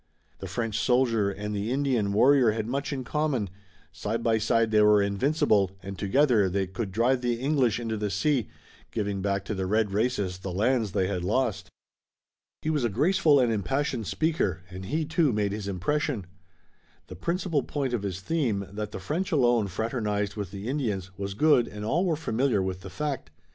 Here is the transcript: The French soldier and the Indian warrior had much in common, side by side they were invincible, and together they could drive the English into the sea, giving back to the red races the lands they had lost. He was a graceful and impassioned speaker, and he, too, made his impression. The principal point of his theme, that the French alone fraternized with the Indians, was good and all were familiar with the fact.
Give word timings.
The 0.39 0.47
French 0.47 0.79
soldier 0.79 1.29
and 1.29 1.55
the 1.55 1.71
Indian 1.71 2.11
warrior 2.11 2.53
had 2.53 2.65
much 2.65 2.91
in 2.91 3.03
common, 3.03 3.51
side 3.91 4.23
by 4.23 4.39
side 4.39 4.71
they 4.71 4.81
were 4.81 4.99
invincible, 4.99 5.77
and 5.83 5.95
together 5.95 6.49
they 6.49 6.65
could 6.65 6.91
drive 6.91 7.21
the 7.21 7.35
English 7.35 7.79
into 7.79 7.97
the 7.97 8.09
sea, 8.09 8.49
giving 8.89 9.21
back 9.21 9.45
to 9.45 9.53
the 9.53 9.67
red 9.67 9.91
races 9.91 10.39
the 10.39 10.51
lands 10.51 10.93
they 10.93 11.05
had 11.05 11.23
lost. 11.23 11.69
He 12.63 12.71
was 12.71 12.83
a 12.83 12.89
graceful 12.89 13.39
and 13.39 13.51
impassioned 13.53 14.07
speaker, 14.07 14.63
and 14.71 14.85
he, 14.85 15.05
too, 15.05 15.31
made 15.31 15.51
his 15.51 15.67
impression. 15.67 16.25
The 17.05 17.15
principal 17.15 17.61
point 17.61 17.93
of 17.93 18.01
his 18.01 18.21
theme, 18.21 18.65
that 18.71 18.93
the 18.93 18.99
French 18.99 19.31
alone 19.31 19.67
fraternized 19.67 20.35
with 20.35 20.49
the 20.49 20.67
Indians, 20.67 21.15
was 21.15 21.35
good 21.35 21.67
and 21.67 21.85
all 21.85 22.05
were 22.07 22.15
familiar 22.15 22.63
with 22.63 22.81
the 22.81 22.89
fact. 22.89 23.29